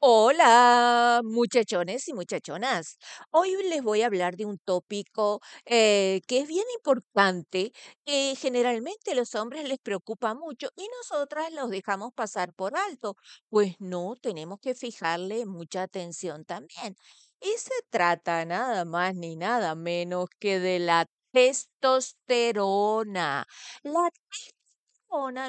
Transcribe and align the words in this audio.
Hola, 0.00 1.20
muchachones 1.24 2.06
y 2.08 2.12
muchachonas. 2.12 2.98
Hoy 3.32 3.56
les 3.68 3.82
voy 3.82 4.02
a 4.02 4.06
hablar 4.06 4.36
de 4.36 4.44
un 4.46 4.58
tópico 4.58 5.40
eh, 5.64 6.20
que 6.28 6.38
es 6.40 6.46
bien 6.48 6.64
importante, 6.76 7.72
que 8.04 8.34
generalmente 8.38 9.14
los 9.16 9.34
hombres 9.34 9.68
les 9.68 9.78
preocupa 9.80 10.34
mucho 10.34 10.68
y 10.76 10.86
nosotras 11.00 11.52
los 11.52 11.70
dejamos 11.70 12.12
pasar 12.14 12.52
por 12.54 12.76
alto. 12.76 13.16
Pues 13.48 13.74
no, 13.80 14.14
tenemos 14.20 14.60
que 14.60 14.74
fijarle 14.76 15.46
mucha 15.46 15.82
atención 15.82 16.44
también. 16.44 16.94
Y 17.40 17.48
se 17.58 17.72
trata 17.90 18.44
nada 18.44 18.84
más 18.84 19.14
ni 19.16 19.34
nada 19.36 19.74
menos 19.74 20.28
que 20.38 20.60
de 20.60 20.78
la 20.78 21.06
testosterona. 21.32 23.46
La 23.82 24.08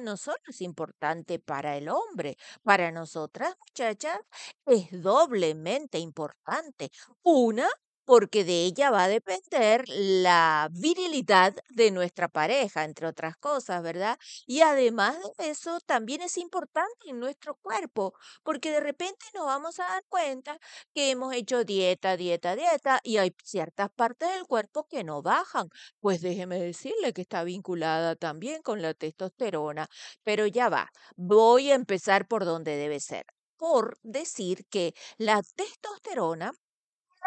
no 0.02 0.18
solo 0.18 0.38
es 0.48 0.62
importante 0.62 1.40
para 1.40 1.78
el 1.78 1.90
hombre, 1.90 2.38
para 2.64 2.92
nosotras 2.92 3.56
muchachas 3.60 4.20
es 4.66 4.90
doblemente 5.02 6.00
importante. 6.00 6.92
Una, 7.24 7.68
porque 8.10 8.44
de 8.44 8.66
ella 8.66 8.90
va 8.90 9.04
a 9.04 9.08
depender 9.08 9.84
la 9.88 10.68
virilidad 10.72 11.54
de 11.70 11.92
nuestra 11.92 12.28
pareja, 12.28 12.84
entre 12.84 13.06
otras 13.06 13.38
cosas, 13.38 13.84
¿verdad? 13.84 14.18
Y 14.48 14.62
además 14.62 15.16
de 15.38 15.52
eso, 15.52 15.80
también 15.82 16.24
es 16.24 16.40
importante 16.40 17.08
en 17.08 17.20
nuestro 17.20 17.54
cuerpo, 17.62 18.16
porque 18.42 18.72
de 18.72 18.80
repente 18.80 19.24
nos 19.36 19.46
vamos 19.46 19.80
a 19.80 19.84
dar 19.84 20.04
cuenta 20.10 20.58
que 20.96 21.12
hemos 21.12 21.36
hecho 21.36 21.64
dieta, 21.64 22.18
dieta, 22.18 22.56
dieta, 22.56 23.00
y 23.04 23.18
hay 23.18 23.32
ciertas 23.44 23.92
partes 23.92 24.28
del 24.34 24.48
cuerpo 24.48 24.88
que 24.90 25.04
no 25.04 25.22
bajan. 25.22 25.70
Pues 26.00 26.20
déjeme 26.22 26.60
decirle 26.60 27.14
que 27.14 27.22
está 27.22 27.44
vinculada 27.44 28.16
también 28.16 28.64
con 28.64 28.82
la 28.82 28.96
testosterona, 28.96 29.88
pero 30.24 30.48
ya 30.48 30.68
va, 30.70 30.90
voy 31.16 31.70
a 31.70 31.76
empezar 31.76 32.28
por 32.28 32.44
donde 32.44 32.76
debe 32.76 33.00
ser, 33.00 33.28
por 33.56 34.00
decir 34.02 34.66
que 34.72 34.96
la 35.20 35.44
testosterona 35.56 36.54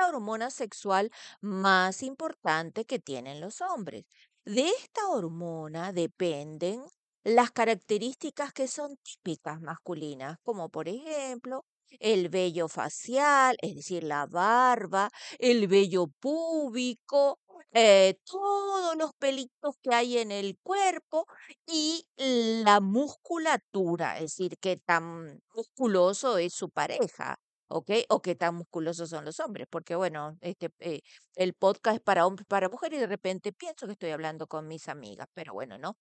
la 0.02 0.08
hormona 0.08 0.50
sexual 0.50 1.10
más 1.40 2.02
importante 2.02 2.84
que 2.84 2.98
tienen 2.98 3.40
los 3.40 3.60
hombres. 3.60 4.04
De 4.44 4.68
esta 4.68 5.08
hormona 5.08 5.92
dependen 5.92 6.82
las 7.24 7.52
características 7.52 8.52
que 8.52 8.66
son 8.68 8.96
típicas 9.02 9.60
masculinas, 9.60 10.38
como 10.42 10.68
por 10.70 10.88
ejemplo 10.88 11.64
el 12.00 12.28
vello 12.30 12.68
facial, 12.68 13.56
es 13.62 13.76
decir, 13.76 14.02
la 14.04 14.26
barba, 14.26 15.10
el 15.38 15.68
vello 15.68 16.08
púbico, 16.20 17.38
eh, 17.72 18.18
todos 18.24 18.96
los 18.96 19.12
pelitos 19.14 19.76
que 19.82 19.94
hay 19.94 20.18
en 20.18 20.32
el 20.32 20.58
cuerpo 20.62 21.26
y 21.66 22.04
la 22.16 22.80
musculatura, 22.80 24.16
es 24.16 24.22
decir, 24.36 24.58
qué 24.60 24.76
tan 24.78 25.40
musculoso 25.54 26.38
es 26.38 26.54
su 26.54 26.70
pareja. 26.70 27.36
¿Ok? 27.72 27.90
O 28.10 28.22
qué 28.22 28.34
tan 28.34 28.54
musculosos 28.54 29.10
son 29.10 29.24
los 29.24 29.40
hombres, 29.40 29.66
porque 29.70 29.94
bueno, 29.96 30.36
este, 30.40 30.70
eh, 30.80 31.00
el 31.34 31.54
podcast 31.54 31.96
es 31.96 32.02
para 32.02 32.26
hombres, 32.26 32.46
para 32.46 32.68
mujeres, 32.68 32.98
y 32.98 33.00
de 33.00 33.06
repente 33.06 33.52
pienso 33.52 33.86
que 33.86 33.92
estoy 33.92 34.10
hablando 34.10 34.46
con 34.46 34.68
mis 34.68 34.88
amigas, 34.88 35.28
pero 35.34 35.54
bueno, 35.54 35.78
no, 35.78 35.96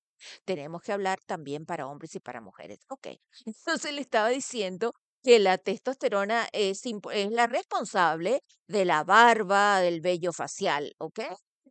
tenemos 0.45 0.81
que 0.81 0.91
hablar 0.93 1.19
también 1.25 1.65
para 1.65 1.87
hombres 1.87 2.15
y 2.15 2.19
para 2.19 2.41
mujeres, 2.41 2.79
¿ok? 2.89 3.07
Entonces 3.45 3.93
le 3.93 4.01
estaba 4.01 4.29
diciendo 4.29 4.93
que 5.23 5.39
la 5.39 5.57
testosterona 5.57 6.47
es, 6.51 6.83
es 6.85 7.31
la 7.31 7.47
responsable 7.47 8.43
de 8.67 8.85
la 8.85 9.03
barba, 9.03 9.79
del 9.79 10.01
vello 10.01 10.33
facial, 10.33 10.93
¿ok? 10.97 11.19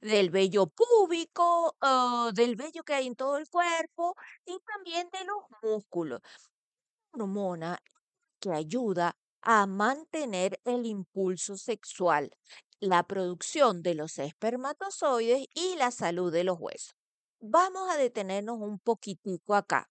Del 0.00 0.30
vello 0.30 0.66
púbico, 0.68 1.76
ah, 1.80 2.30
del 2.32 2.56
vello 2.56 2.82
que 2.84 2.94
hay 2.94 3.06
en 3.06 3.16
todo 3.16 3.36
el 3.38 3.48
cuerpo 3.48 4.14
y 4.46 4.56
también 4.60 5.08
de 5.12 5.24
los 5.24 5.44
músculos. 5.62 6.20
Hormona 7.12 7.78
que 8.40 8.52
ayuda 8.52 9.16
a 9.42 9.66
mantener 9.66 10.60
el 10.64 10.86
impulso 10.86 11.56
sexual, 11.56 12.30
la 12.80 13.02
producción 13.04 13.82
de 13.82 13.94
los 13.94 14.18
espermatozoides 14.18 15.46
y 15.54 15.76
la 15.76 15.90
salud 15.90 16.32
de 16.32 16.44
los 16.44 16.58
huesos. 16.58 16.94
Vamos 17.40 17.88
a 17.90 17.96
detenernos 17.96 18.58
un 18.60 18.78
poquitico 18.78 19.54
acá. 19.54 19.88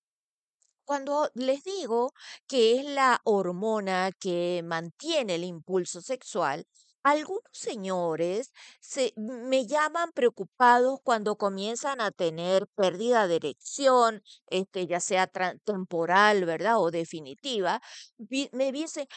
Cuando 0.85 1.29
les 1.35 1.63
digo 1.63 2.13
que 2.47 2.79
es 2.79 2.85
la 2.85 3.21
hormona 3.23 4.11
que 4.19 4.61
mantiene 4.63 5.35
el 5.35 5.43
impulso 5.43 6.01
sexual, 6.01 6.65
algunos 7.03 7.43
señores 7.53 8.51
se, 8.81 9.13
me 9.15 9.65
llaman 9.65 10.11
preocupados 10.11 10.99
cuando 11.03 11.37
comienzan 11.37 12.01
a 12.01 12.11
tener 12.11 12.67
pérdida 12.75 13.27
de 13.27 13.37
erección, 13.37 14.21
este, 14.47 14.85
ya 14.87 14.99
sea 14.99 15.27
temporal, 15.63 16.45
¿verdad? 16.45 16.79
O 16.79 16.91
definitiva. 16.91 17.81
Me 18.51 18.71
dicen, 18.71 19.07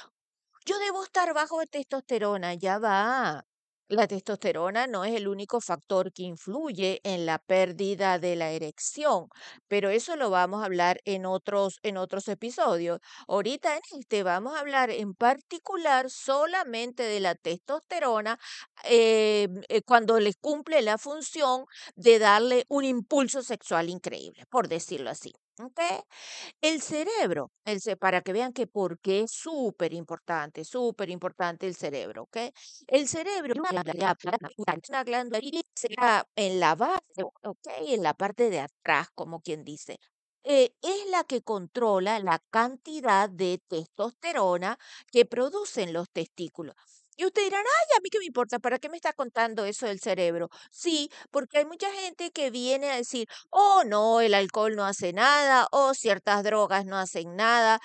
yo 0.67 0.79
debo 0.79 1.05
estar 1.05 1.33
bajo 1.35 1.61
de 1.61 1.67
testosterona, 1.67 2.55
ya 2.55 2.79
va. 2.79 3.45
La 3.89 4.07
testosterona 4.09 4.87
no 4.87 5.05
es 5.05 5.15
el 5.15 5.29
único 5.29 5.61
factor 5.61 6.13
que 6.15 6.23
influye 6.23 7.01
en 7.05 7.27
la 7.27 7.39
pérdida 7.39 8.19
de 8.19 8.37
la 8.37 8.51
erección, 8.51 9.29
pero 9.69 9.91
eso 9.91 10.17
lo 10.17 10.31
vamos 10.31 10.63
a 10.63 10.65
hablar 10.67 11.01
en 11.05 11.27
otros, 11.27 11.79
en 11.83 11.99
otros 11.99 12.27
episodios. 12.29 13.01
Ahorita 13.29 13.75
en 13.77 13.83
este 14.01 14.23
vamos 14.23 14.55
a 14.57 14.61
hablar 14.61 14.91
en 14.91 15.15
particular 15.15 16.09
solamente 16.11 17.03
de 17.03 17.21
la 17.21 17.35
testosterona 17.35 18.39
eh, 18.85 19.49
eh, 19.69 19.83
cuando 19.83 20.19
les 20.21 20.37
cumple 20.37 20.81
la 20.83 20.97
función 20.97 21.67
de 21.95 22.19
darle 22.19 22.65
un 22.69 22.85
impulso 22.85 23.43
sexual 23.43 23.91
increíble, 23.91 24.45
por 24.51 24.69
decirlo 24.69 25.11
así. 25.11 25.33
¿Ok? 25.59 25.81
El 26.61 26.83
cerebro, 26.83 27.51
el 27.65 27.81
para 27.99 28.23
que 28.23 28.33
vean 28.33 28.53
que 28.53 28.67
por 28.67 28.99
qué 29.01 29.21
es 29.23 29.33
súper 29.33 29.93
importante, 29.93 30.65
súper 30.65 31.11
importante 31.11 31.67
el 31.67 31.75
cerebro, 31.75 32.23
¿ok? 32.25 32.37
El 32.87 33.09
cerebro 33.09 33.55
es 33.55 33.61
una 34.89 35.05
glándula 35.05 35.43
en 36.37 36.61
la 36.61 36.75
base. 36.75 37.03
En 37.87 38.03
la 38.03 38.15
parte 38.15 38.51
de 38.51 38.61
atrás, 38.61 39.09
como 39.15 39.41
quien 39.41 39.65
dice. 39.65 39.99
Eh, 40.45 40.75
es 40.83 41.07
la 41.11 41.25
que 41.25 41.43
controla 41.43 42.19
la 42.19 42.41
cantidad 42.51 43.31
de 43.31 43.63
testosterona 43.69 44.79
que 45.13 45.25
producen 45.25 45.93
los 45.93 46.11
testículos. 46.11 47.02
Y 47.17 47.25
ustedes 47.27 47.49
dirán, 47.51 47.65
ay, 47.67 47.97
a 47.99 48.01
mí 48.01 48.09
qué 48.11 48.19
me 48.19 48.25
importa, 48.27 48.59
¿para 48.59 48.79
qué 48.79 48.89
me 48.89 48.97
está 48.97 49.13
contando 49.13 49.65
eso 49.65 49.87
del 49.87 50.01
cerebro? 50.01 50.49
Sí, 50.71 51.11
porque 51.31 51.59
hay 51.59 51.65
mucha 51.67 51.91
gente 51.93 52.31
que 52.33 52.51
viene 52.51 52.91
a 52.91 52.97
decir, 52.97 53.29
Oh, 53.51 53.83
no, 53.87 54.21
el 54.21 54.35
alcohol 54.35 54.75
no 54.77 54.85
hace 54.87 55.13
nada, 55.13 55.67
o 55.73 55.95
ciertas 55.95 56.43
drogas 56.45 56.85
no 56.87 56.97
hacen 56.99 57.37
nada. 57.37 57.81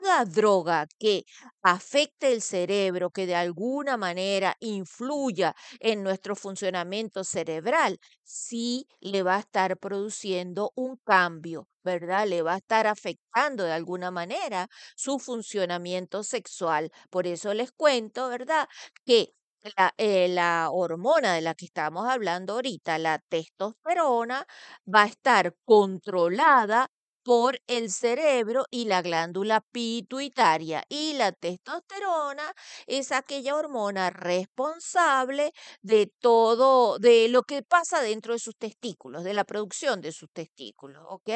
Toda 0.00 0.24
droga 0.24 0.86
que 0.98 1.24
afecte 1.62 2.32
el 2.32 2.40
cerebro, 2.40 3.10
que 3.10 3.26
de 3.26 3.34
alguna 3.34 3.96
manera 3.96 4.56
influya 4.60 5.54
en 5.80 6.04
nuestro 6.04 6.36
funcionamiento 6.36 7.24
cerebral, 7.24 7.98
sí 8.22 8.86
le 9.00 9.24
va 9.24 9.36
a 9.36 9.40
estar 9.40 9.76
produciendo 9.76 10.70
un 10.76 10.98
cambio, 11.04 11.68
¿verdad? 11.82 12.28
Le 12.28 12.42
va 12.42 12.54
a 12.54 12.56
estar 12.58 12.86
afectando 12.86 13.64
de 13.64 13.72
alguna 13.72 14.10
manera 14.12 14.68
su 14.96 15.18
funcionamiento 15.18 16.22
sexual. 16.22 16.92
Por 17.10 17.26
eso 17.26 17.52
les 17.52 17.72
cuento, 17.72 18.28
¿verdad? 18.28 18.68
Que 19.04 19.32
la, 19.76 19.92
eh, 19.98 20.28
la 20.28 20.68
hormona 20.70 21.34
de 21.34 21.40
la 21.40 21.54
que 21.54 21.64
estamos 21.64 22.08
hablando 22.08 22.54
ahorita, 22.54 22.98
la 22.98 23.18
testosterona, 23.18 24.46
va 24.92 25.02
a 25.02 25.06
estar 25.06 25.54
controlada 25.64 26.88
por 27.28 27.60
el 27.66 27.90
cerebro 27.92 28.64
y 28.70 28.86
la 28.86 29.02
glándula 29.02 29.60
pituitaria. 29.60 30.82
Y 30.88 31.12
la 31.12 31.30
testosterona 31.30 32.54
es 32.86 33.12
aquella 33.12 33.54
hormona 33.54 34.08
responsable 34.08 35.52
de 35.82 36.10
todo, 36.20 36.98
de 36.98 37.28
lo 37.28 37.42
que 37.42 37.62
pasa 37.62 38.00
dentro 38.00 38.32
de 38.32 38.38
sus 38.38 38.56
testículos, 38.56 39.24
de 39.24 39.34
la 39.34 39.44
producción 39.44 40.00
de 40.00 40.12
sus 40.12 40.30
testículos, 40.32 41.04
¿ok? 41.06 41.28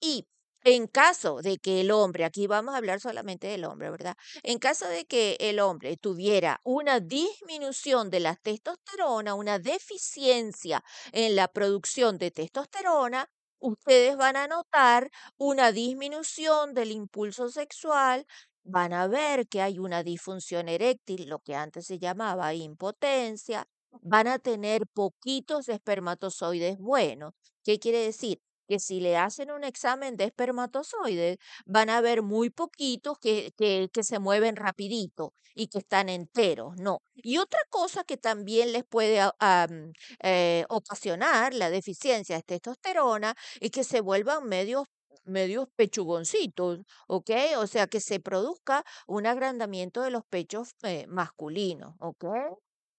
Y 0.00 0.26
en 0.64 0.86
caso 0.86 1.42
de 1.42 1.58
que 1.58 1.82
el 1.82 1.90
hombre, 1.90 2.24
aquí 2.24 2.46
vamos 2.46 2.72
a 2.74 2.78
hablar 2.78 2.98
solamente 2.98 3.46
del 3.46 3.66
hombre, 3.66 3.90
¿verdad? 3.90 4.16
En 4.42 4.58
caso 4.58 4.88
de 4.88 5.04
que 5.04 5.36
el 5.38 5.60
hombre 5.60 5.98
tuviera 5.98 6.62
una 6.64 6.98
disminución 6.98 8.08
de 8.08 8.20
la 8.20 8.36
testosterona, 8.36 9.34
una 9.34 9.58
deficiencia 9.58 10.82
en 11.12 11.36
la 11.36 11.48
producción 11.48 12.16
de 12.16 12.30
testosterona, 12.30 13.28
ustedes 13.60 14.16
van 14.16 14.36
a 14.36 14.46
notar 14.48 15.10
una 15.38 15.72
disminución 15.72 16.74
del 16.74 16.92
impulso 16.92 17.48
sexual, 17.48 18.26
van 18.64 18.92
a 18.92 19.06
ver 19.08 19.46
que 19.48 19.62
hay 19.62 19.78
una 19.78 20.02
disfunción 20.02 20.68
eréctil, 20.68 21.28
lo 21.28 21.38
que 21.40 21.54
antes 21.54 21.86
se 21.86 21.98
llamaba 21.98 22.54
impotencia, 22.54 23.66
van 24.02 24.26
a 24.28 24.38
tener 24.38 24.86
poquitos 24.88 25.68
espermatozoides 25.68 26.78
buenos. 26.78 27.32
¿Qué 27.64 27.78
quiere 27.78 27.98
decir? 27.98 28.40
Que 28.70 28.78
si 28.78 29.00
le 29.00 29.16
hacen 29.16 29.50
un 29.50 29.64
examen 29.64 30.16
de 30.16 30.24
espermatozoides, 30.26 31.38
van 31.66 31.90
a 31.90 32.00
ver 32.00 32.22
muy 32.22 32.50
poquitos 32.50 33.18
que, 33.18 33.52
que, 33.58 34.02
se 34.04 34.20
mueven 34.20 34.54
rapidito 34.54 35.34
y 35.56 35.66
que 35.66 35.78
están 35.78 36.08
enteros, 36.08 36.76
no. 36.78 37.02
Y 37.16 37.38
otra 37.38 37.58
cosa 37.68 38.04
que 38.04 38.16
también 38.16 38.70
les 38.72 38.84
puede 38.84 39.20
am, 39.40 39.92
eh, 40.22 40.64
ocasionar 40.68 41.52
la 41.54 41.68
deficiencia 41.70 42.36
de 42.36 42.42
testosterona 42.44 43.34
es 43.60 43.72
que 43.72 43.82
se 43.82 44.00
vuelvan 44.00 44.44
medios 44.48 44.84
medios 45.24 45.66
pechugoncitos, 45.76 46.80
¿ok? 47.08 47.30
O 47.58 47.66
sea, 47.66 47.86
que 47.88 48.00
se 48.00 48.20
produzca 48.20 48.84
un 49.06 49.26
agrandamiento 49.26 50.02
de 50.02 50.10
los 50.10 50.24
pechos 50.24 50.70
eh, 50.82 51.06
masculinos, 51.08 51.94
¿ok? 52.00 52.24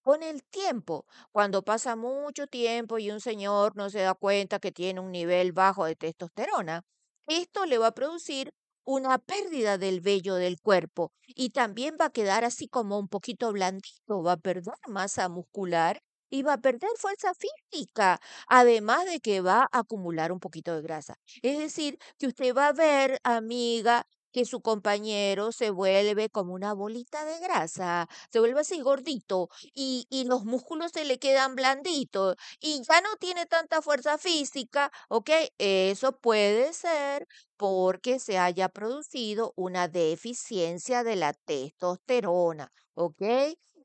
Con 0.04 0.24
el 0.24 0.44
tiempo, 0.44 1.06
cuando 1.32 1.62
pasa 1.64 1.96
mucho 1.96 2.48
tiempo 2.48 2.98
y 2.98 3.12
un 3.12 3.20
señor 3.22 3.76
no 3.76 3.90
se 3.90 4.00
da 4.00 4.16
cuenta 4.16 4.60
que 4.60 4.72
tiene 4.72 5.00
un 5.00 5.12
nivel 5.12 5.52
bajo 5.52 5.86
de 5.86 5.96
testosterona, 5.96 6.82
esto 7.28 7.66
le 7.68 7.78
va 7.78 7.88
a 7.88 7.92
producir 7.94 8.52
una 8.84 9.20
pérdida 9.20 9.78
del 9.78 10.02
vello 10.02 10.36
del 10.36 10.60
cuerpo 10.60 11.12
y 11.28 11.52
también 11.52 11.98
va 12.02 12.06
a 12.06 12.10
quedar 12.10 12.44
así 12.44 12.68
como 12.68 12.98
un 12.98 13.08
poquito 13.10 13.52
blandito, 13.52 14.24
va 14.24 14.34
a 14.34 14.38
perder 14.38 14.74
masa 14.88 15.30
muscular 15.30 16.02
y 16.32 16.42
va 16.44 16.54
a 16.54 16.58
perder 16.58 16.90
fuerza 16.98 17.34
física, 17.36 18.20
además 18.48 19.06
de 19.06 19.20
que 19.20 19.42
va 19.42 19.64
a 19.72 19.80
acumular 19.80 20.32
un 20.32 20.40
poquito 20.40 20.74
de 20.76 20.82
grasa. 20.82 21.16
Es 21.44 21.60
decir, 21.60 21.98
que 22.18 22.26
usted 22.28 22.56
va 22.56 22.70
a 22.70 22.74
ver, 22.74 23.20
amiga, 23.24 24.08
que 24.32 24.46
su 24.46 24.62
compañero 24.62 25.52
se 25.52 25.70
vuelve 25.72 26.30
como 26.30 26.54
una 26.54 26.74
bolita 26.74 27.26
de 27.26 27.40
grasa, 27.40 28.08
se 28.32 28.40
vuelve 28.40 28.62
así 28.62 28.82
gordito 28.82 29.50
y, 29.74 30.06
y 30.10 30.26
los 30.26 30.46
músculos 30.46 30.92
se 30.94 31.06
le 31.06 31.20
quedan 31.20 31.56
blanditos 31.56 32.36
y 32.60 32.82
ya 32.88 33.02
no 33.02 33.16
tiene 33.20 33.46
tanta 33.46 33.82
fuerza 33.82 34.18
física, 34.18 34.92
¿ok? 35.10 35.30
Eso 35.58 36.14
puede 36.20 36.74
ser 36.74 37.28
porque 37.58 38.20
se 38.20 38.38
haya 38.38 38.70
producido 38.70 39.54
una 39.56 39.88
deficiencia 39.88 41.04
de 41.04 41.16
la 41.16 41.34
testosterona, 41.34 42.72
¿ok? 42.96 43.22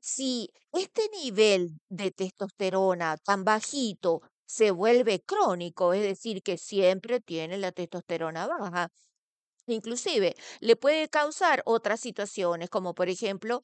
Si 0.01 0.49
este 0.71 1.09
nivel 1.21 1.79
de 1.89 2.11
testosterona 2.11 3.17
tan 3.17 3.43
bajito 3.43 4.21
se 4.45 4.71
vuelve 4.71 5.21
crónico, 5.21 5.93
es 5.93 6.01
decir, 6.03 6.41
que 6.43 6.57
siempre 6.57 7.19
tiene 7.19 7.57
la 7.57 7.71
testosterona 7.71 8.47
baja, 8.47 8.89
Inclusive 9.69 10.33
le 10.61 10.75
puede 10.77 11.09
causar 11.09 11.61
otras 11.65 11.99
situaciones, 11.99 12.69
como 12.69 12.93
por 12.95 13.09
ejemplo 13.09 13.63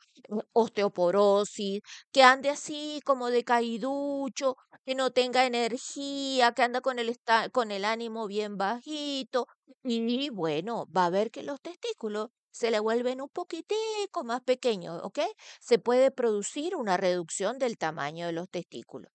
osteoporosis, 0.54 1.82
que 2.12 2.24
ande 2.24 2.50
así 2.50 3.00
como 3.06 3.30
decaíducho, 3.30 4.58
que 4.86 4.96
no 4.96 5.12
tenga 5.12 5.46
energía, 5.46 6.52
que 6.54 6.64
anda 6.64 6.82
con 6.82 7.00
el, 7.00 7.18
con 7.54 7.72
el 7.72 7.86
ánimo 7.86 8.28
bien 8.28 8.58
bajito. 8.58 9.48
Y 9.84 10.30
bueno, 10.30 10.88
va 10.96 11.06
a 11.06 11.10
ver 11.10 11.32
que 11.32 11.44
los 11.44 11.62
testículos 11.62 12.30
se 12.52 12.70
le 12.70 12.80
vuelven 12.82 13.22
un 13.22 13.30
poquitico 13.30 14.24
más 14.26 14.42
pequeños, 14.42 15.00
¿ok? 15.04 15.20
Se 15.62 15.80
puede 15.80 16.12
producir 16.12 16.76
una 16.76 16.98
reducción 16.98 17.58
del 17.60 17.78
tamaño 17.78 18.28
de 18.28 18.34
los 18.34 18.50
testículos. 18.50 19.13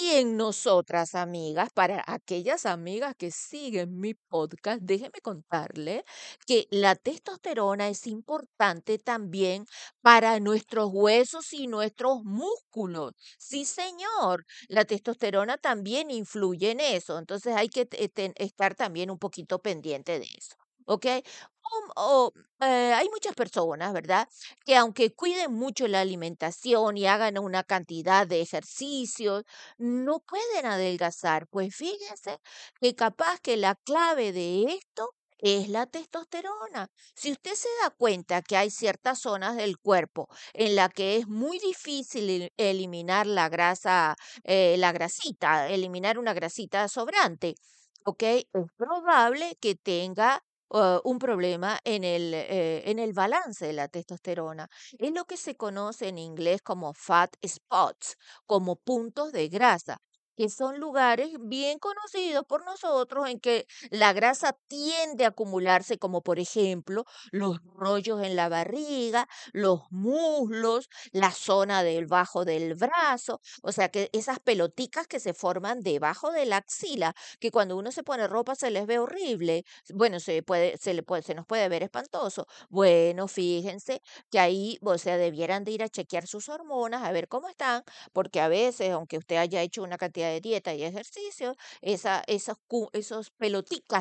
Y 0.00 0.10
en 0.10 0.36
nosotras, 0.36 1.14
amigas, 1.16 1.70
para 1.72 2.04
aquellas 2.06 2.66
amigas 2.66 3.14
que 3.16 3.32
siguen 3.32 3.98
mi 3.98 4.14
podcast, 4.14 4.80
déjeme 4.82 5.20
contarle 5.22 6.04
que 6.46 6.68
la 6.70 6.94
testosterona 6.94 7.88
es 7.88 8.06
importante 8.06 8.98
también 8.98 9.66
para 10.00 10.38
nuestros 10.38 10.90
huesos 10.92 11.52
y 11.52 11.66
nuestros 11.66 12.22
músculos. 12.22 13.12
Sí, 13.38 13.64
señor, 13.64 14.44
la 14.68 14.84
testosterona 14.84 15.58
también 15.58 16.10
influye 16.12 16.70
en 16.70 16.80
eso, 16.80 17.18
entonces 17.18 17.56
hay 17.56 17.68
que 17.68 17.84
ten- 17.86 18.34
estar 18.36 18.74
también 18.76 19.10
un 19.10 19.18
poquito 19.18 19.58
pendiente 19.60 20.18
de 20.20 20.26
eso. 20.26 20.54
¿Ok? 20.90 21.06
O, 21.96 22.32
eh, 22.60 22.92
hay 22.94 23.08
muchas 23.10 23.34
personas, 23.34 23.92
¿verdad? 23.92 24.28
Que 24.64 24.76
aunque 24.76 25.14
cuiden 25.14 25.52
mucho 25.52 25.86
la 25.88 26.00
alimentación 26.00 26.96
y 26.96 27.06
hagan 27.06 27.38
una 27.38 27.62
cantidad 27.64 28.26
de 28.26 28.40
ejercicios, 28.40 29.44
no 29.78 30.20
pueden 30.20 30.66
adelgazar. 30.66 31.46
Pues 31.48 31.74
fíjense 31.74 32.38
que 32.80 32.94
capaz 32.94 33.40
que 33.40 33.56
la 33.56 33.74
clave 33.76 34.32
de 34.32 34.64
esto 34.64 35.10
es 35.38 35.68
la 35.68 35.86
testosterona. 35.86 36.88
Si 37.14 37.30
usted 37.32 37.54
se 37.54 37.68
da 37.82 37.90
cuenta 37.90 38.42
que 38.42 38.56
hay 38.56 38.70
ciertas 38.70 39.20
zonas 39.20 39.56
del 39.56 39.78
cuerpo 39.78 40.28
en 40.52 40.74
la 40.74 40.88
que 40.88 41.16
es 41.16 41.28
muy 41.28 41.58
difícil 41.60 42.28
el- 42.30 42.52
eliminar 42.56 43.26
la 43.26 43.48
grasa, 43.48 44.16
eh, 44.44 44.76
la 44.78 44.90
grasita, 44.92 45.68
eliminar 45.68 46.18
una 46.18 46.34
grasita 46.34 46.88
sobrante, 46.88 47.54
¿ok? 48.04 48.22
Es 48.22 48.46
probable 48.76 49.56
que 49.60 49.74
tenga 49.76 50.42
un 51.04 51.18
problema 51.18 51.78
en 51.84 52.04
el, 52.04 52.34
eh, 52.34 52.82
en 52.90 52.98
el 52.98 53.12
balance 53.12 53.66
de 53.66 53.72
la 53.72 53.88
testosterona. 53.88 54.68
Es 54.98 55.12
lo 55.12 55.24
que 55.24 55.36
se 55.36 55.56
conoce 55.56 56.08
en 56.08 56.18
inglés 56.18 56.62
como 56.62 56.92
fat 56.94 57.34
spots 57.46 58.16
como 58.46 58.76
puntos 58.76 59.32
de 59.32 59.48
grasa, 59.48 59.98
que 60.38 60.48
son 60.48 60.78
lugares 60.80 61.30
bien 61.40 61.78
conocidos 61.80 62.44
por 62.46 62.64
nosotros 62.64 63.28
en 63.28 63.40
que 63.40 63.66
la 63.90 64.12
grasa 64.14 64.56
tiende 64.68 65.24
a 65.24 65.28
acumularse, 65.28 65.98
como 65.98 66.22
por 66.22 66.38
ejemplo 66.38 67.04
los 67.32 67.58
rollos 67.74 68.22
en 68.22 68.36
la 68.36 68.48
barriga, 68.48 69.28
los 69.52 69.82
muslos, 69.90 70.88
la 71.12 71.32
zona 71.32 71.82
del 71.82 72.06
bajo 72.06 72.44
del 72.44 72.74
brazo, 72.76 73.40
o 73.62 73.72
sea 73.72 73.88
que 73.90 74.10
esas 74.12 74.38
peloticas 74.40 75.06
que 75.08 75.20
se 75.20 75.34
forman 75.34 75.80
debajo 75.80 76.30
de 76.32 76.46
la 76.46 76.58
axila, 76.58 77.14
que 77.40 77.50
cuando 77.50 77.76
uno 77.76 77.92
se 77.92 78.04
pone 78.04 78.26
ropa 78.28 78.54
se 78.54 78.70
les 78.70 78.86
ve 78.86 78.98
horrible, 79.00 79.64
bueno, 79.92 80.20
se 80.20 80.42
puede, 80.44 80.76
se 80.78 80.94
le 80.94 81.02
puede, 81.02 81.22
se 81.22 81.34
nos 81.34 81.46
puede 81.46 81.68
ver 81.68 81.82
espantoso. 81.82 82.46
Bueno, 82.70 83.28
fíjense 83.28 84.02
que 84.30 84.38
ahí, 84.38 84.78
o 84.82 84.94
debieran 85.16 85.64
de 85.64 85.72
ir 85.72 85.82
a 85.82 85.88
chequear 85.88 86.26
sus 86.26 86.48
hormonas, 86.48 87.02
a 87.02 87.12
ver 87.12 87.28
cómo 87.28 87.48
están, 87.48 87.82
porque 88.12 88.40
a 88.40 88.48
veces, 88.48 88.90
aunque 88.90 89.18
usted 89.18 89.36
haya 89.36 89.62
hecho 89.62 89.82
una 89.82 89.96
cantidad 89.98 90.27
de 90.28 90.40
dieta 90.40 90.74
y 90.74 90.84
ejercicio, 90.84 91.56
esa, 91.80 92.22
esos, 92.26 92.56
esos 92.92 93.32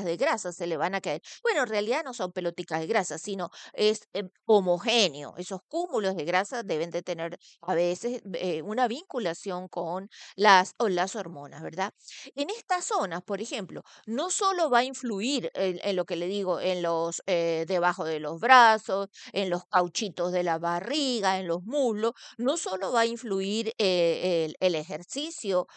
de 0.04 0.18
grasa 0.18 0.52
se 0.52 0.68
le 0.68 0.78
van 0.78 0.96
a 0.96 1.02
caer. 1.02 1.22
Bueno, 1.44 1.62
en 1.64 1.68
realidad 1.70 2.04
no 2.04 2.14
son 2.14 2.32
peloticas 2.32 2.80
de 2.80 2.88
grasa, 2.88 3.18
sino 3.18 3.50
es 3.74 4.08
eh, 4.14 4.24
homogéneo. 4.46 5.34
Esos 5.38 5.62
cúmulos 5.68 6.16
de 6.16 6.26
grasa 6.26 6.64
deben 6.64 6.92
de 6.92 7.02
tener 7.02 7.38
a 7.62 7.76
veces 7.76 8.22
eh, 8.34 8.62
una 8.62 8.88
vinculación 8.88 9.68
con 9.68 10.10
las, 10.36 10.74
o 10.78 10.90
las 10.90 11.16
hormonas, 11.16 11.62
¿verdad? 11.64 11.94
En 12.36 12.50
estas 12.50 12.86
zonas, 12.86 13.22
por 13.24 13.42
ejemplo, 13.42 13.84
no 14.06 14.30
solo 14.30 14.70
va 14.70 14.80
a 14.80 14.84
influir 14.84 15.52
en, 15.54 15.96
lo 15.96 16.06
que 16.06 16.16
le 16.16 16.28
digo, 16.28 16.60
en 16.60 16.82
los 16.82 17.22
eh, 17.28 17.66
debajo 17.68 18.04
de 18.06 18.20
los 18.20 18.40
brazos, 18.40 19.10
en 19.34 19.50
los 19.50 19.66
cauchitos 19.66 20.32
de 20.32 20.44
la 20.44 20.58
barriga, 20.60 21.40
en 21.40 21.48
los 21.48 21.64
muslos, 21.64 22.14
no 22.38 22.58
solo 22.58 22.92
va 22.92 23.02
a 23.02 23.06
influir 23.06 23.74
el, 23.78 24.56
el 24.60 24.76
ejercicio, 24.76 25.68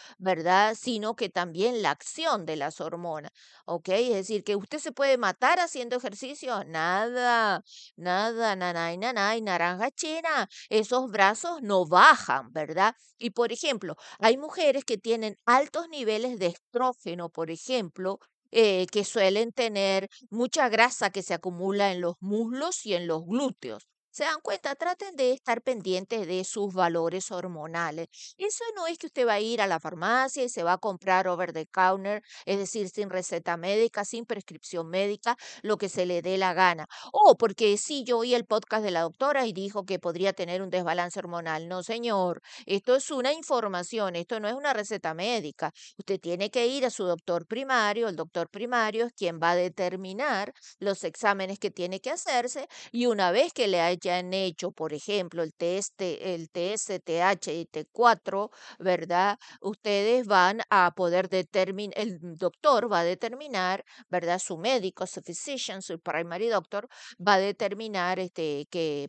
Sino 0.74 1.14
que 1.16 1.28
también 1.28 1.82
la 1.82 1.90
acción 1.90 2.46
de 2.46 2.56
las 2.56 2.80
hormonas, 2.80 3.32
¿ok? 3.66 3.88
Es 3.90 4.14
decir, 4.14 4.44
que 4.44 4.56
usted 4.56 4.78
se 4.78 4.92
puede 4.92 5.18
matar 5.18 5.58
haciendo 5.60 5.96
ejercicio, 5.96 6.64
nada, 6.64 7.62
nada, 7.96 8.56
nanay, 8.56 8.96
nanay, 8.98 9.40
naranja 9.42 9.90
china, 9.90 10.48
esos 10.68 11.10
brazos 11.10 11.62
no 11.62 11.86
bajan, 11.86 12.52
¿verdad? 12.52 12.94
Y 13.18 13.30
por 13.30 13.52
ejemplo, 13.52 13.96
hay 14.18 14.36
mujeres 14.36 14.84
que 14.84 14.98
tienen 14.98 15.36
altos 15.46 15.88
niveles 15.88 16.38
de 16.38 16.46
estrógeno, 16.48 17.28
por 17.30 17.50
ejemplo, 17.50 18.18
eh, 18.50 18.86
que 18.90 19.04
suelen 19.04 19.52
tener 19.52 20.08
mucha 20.30 20.68
grasa 20.68 21.10
que 21.10 21.22
se 21.22 21.34
acumula 21.34 21.92
en 21.92 22.00
los 22.00 22.14
muslos 22.20 22.84
y 22.86 22.94
en 22.94 23.06
los 23.06 23.24
glúteos. 23.24 23.86
¿Se 24.12 24.24
dan 24.24 24.40
cuenta? 24.42 24.74
Traten 24.74 25.14
de 25.14 25.32
estar 25.32 25.62
pendientes 25.62 26.26
de 26.26 26.42
sus 26.44 26.74
valores 26.74 27.30
hormonales. 27.30 28.08
Eso 28.38 28.64
no 28.74 28.86
es 28.88 28.98
que 28.98 29.06
usted 29.06 29.26
va 29.26 29.34
a 29.34 29.40
ir 29.40 29.60
a 29.62 29.68
la 29.68 29.78
farmacia 29.78 30.42
y 30.42 30.48
se 30.48 30.64
va 30.64 30.72
a 30.74 30.78
comprar 30.78 31.28
over 31.28 31.52
the 31.52 31.66
counter, 31.66 32.22
es 32.44 32.58
decir, 32.58 32.88
sin 32.88 33.08
receta 33.08 33.56
médica, 33.56 34.04
sin 34.04 34.26
prescripción 34.26 34.88
médica, 34.88 35.36
lo 35.62 35.78
que 35.78 35.88
se 35.88 36.06
le 36.06 36.22
dé 36.22 36.38
la 36.38 36.54
gana. 36.54 36.86
O 37.12 37.36
porque 37.36 37.76
sí, 37.76 38.02
yo 38.04 38.18
oí 38.18 38.34
el 38.34 38.46
podcast 38.46 38.82
de 38.82 38.90
la 38.90 39.02
doctora 39.02 39.46
y 39.46 39.52
dijo 39.52 39.84
que 39.84 40.00
podría 40.00 40.32
tener 40.32 40.60
un 40.60 40.70
desbalance 40.70 41.18
hormonal. 41.20 41.68
No, 41.68 41.82
señor. 41.84 42.42
Esto 42.66 42.96
es 42.96 43.10
una 43.12 43.32
información, 43.32 44.16
esto 44.16 44.40
no 44.40 44.48
es 44.48 44.54
una 44.54 44.72
receta 44.72 45.14
médica. 45.14 45.72
Usted 45.98 46.18
tiene 46.20 46.50
que 46.50 46.66
ir 46.66 46.84
a 46.84 46.90
su 46.90 47.04
doctor 47.04 47.46
primario, 47.46 48.08
el 48.08 48.16
doctor 48.16 48.48
primario 48.50 49.06
es 49.06 49.12
quien 49.12 49.38
va 49.40 49.52
a 49.52 49.56
determinar 49.56 50.52
los 50.80 51.04
exámenes 51.04 51.58
que 51.60 51.70
tiene 51.70 52.00
que 52.00 52.10
hacerse 52.10 52.66
y 52.92 53.06
una 53.06 53.30
vez 53.30 53.52
que 53.52 53.68
le 53.68 53.80
hayan 54.08 54.32
hecho, 54.34 54.72
por 54.72 54.92
ejemplo, 54.94 55.42
el 55.42 55.54
test, 55.54 56.00
el 56.00 56.48
TSTH 56.50 57.48
y 57.54 57.66
T4, 57.66 58.50
¿verdad? 58.78 59.38
Ustedes 59.60 60.26
van 60.26 60.60
a 60.70 60.92
poder 60.94 61.28
determinar, 61.28 61.98
el 61.98 62.18
doctor 62.36 62.90
va 62.92 63.00
a 63.00 63.04
determinar, 63.04 63.84
¿verdad? 64.08 64.38
Su 64.38 64.56
médico, 64.58 65.06
su 65.06 65.22
physician, 65.22 65.82
su 65.82 66.00
primary 66.00 66.48
doctor 66.48 66.88
va 67.26 67.34
a 67.34 67.38
determinar 67.38 68.18
este 68.18 68.66
que 68.70 69.08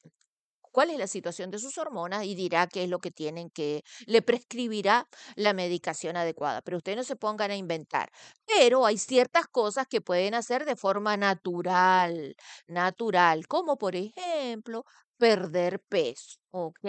cuál 0.71 0.89
es 0.91 0.97
la 0.99 1.07
situación 1.07 1.51
de 1.51 1.59
sus 1.59 1.77
hormonas 1.77 2.25
y 2.25 2.35
dirá 2.35 2.67
qué 2.67 2.83
es 2.83 2.89
lo 2.89 2.99
que 2.99 3.11
tienen 3.11 3.49
que, 3.49 3.83
le 4.05 4.21
prescribirá 4.21 5.07
la 5.35 5.53
medicación 5.53 6.17
adecuada. 6.17 6.61
Pero 6.61 6.77
ustedes 6.77 6.97
no 6.97 7.03
se 7.03 7.15
pongan 7.15 7.51
a 7.51 7.55
inventar. 7.55 8.09
Pero 8.45 8.85
hay 8.85 8.97
ciertas 8.97 9.47
cosas 9.47 9.87
que 9.87 10.01
pueden 10.01 10.33
hacer 10.35 10.65
de 10.65 10.75
forma 10.75 11.17
natural, 11.17 12.35
natural, 12.67 13.47
como 13.47 13.77
por 13.77 13.95
ejemplo 13.95 14.85
perder 15.17 15.79
peso, 15.89 16.37
¿ok? 16.51 16.79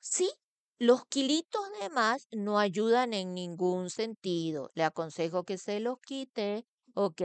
Sí, 0.00 0.30
los 0.78 1.04
kilitos 1.06 1.62
de 1.80 1.88
más 1.90 2.28
no 2.32 2.58
ayudan 2.58 3.12
en 3.14 3.34
ningún 3.34 3.90
sentido. 3.90 4.70
Le 4.74 4.84
aconsejo 4.84 5.44
que 5.44 5.58
se 5.58 5.80
los 5.80 5.98
quite, 6.00 6.66
¿ok? 6.94 7.22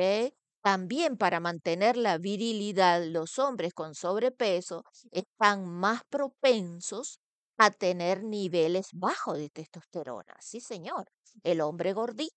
También 0.63 1.17
para 1.17 1.39
mantener 1.39 1.97
la 1.97 2.17
virilidad, 2.19 3.03
los 3.05 3.39
hombres 3.39 3.73
con 3.73 3.95
sobrepeso 3.95 4.83
están 5.11 5.65
más 5.67 6.01
propensos 6.09 7.19
a 7.57 7.71
tener 7.71 8.23
niveles 8.23 8.89
bajos 8.93 9.37
de 9.37 9.49
testosterona. 9.49 10.35
Sí, 10.39 10.59
señor. 10.61 11.05
El 11.43 11.61
hombre 11.61 11.93
gordito 11.93 12.35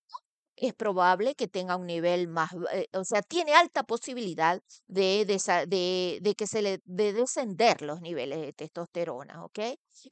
es 0.57 0.73
probable 0.75 1.35
que 1.35 1.49
tenga 1.49 1.77
un 1.77 1.87
nivel 1.87 2.29
más, 2.29 2.53
eh, 2.73 2.87
o 2.95 3.05
sea, 3.05 3.23
tiene 3.23 3.55
alta 3.55 3.83
posibilidad 3.85 4.61
de, 4.87 5.25
de 5.27 6.35
que 6.37 6.47
se 6.47 6.63
le 6.63 6.81
de 6.85 7.13
descender 7.13 7.83
los 7.83 8.01
niveles 8.01 8.41
de 8.41 8.53
testosterona, 8.53 9.45
¿ok? 9.45 9.59